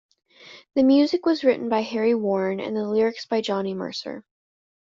The 0.73 0.81
music 0.81 1.27
was 1.27 1.43
written 1.43 1.69
by 1.69 1.81
Harry 1.83 2.15
Warren, 2.15 2.59
and 2.59 2.75
the 2.75 2.87
lyrics 2.87 3.27
by 3.27 3.41
Johnny 3.41 3.75
Mercer. 3.75 4.23